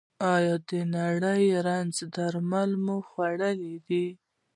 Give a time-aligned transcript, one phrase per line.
[0.33, 4.05] ایا د نري رنځ درمل مو خوړلي دي؟